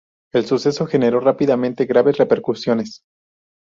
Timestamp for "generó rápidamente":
0.87-1.85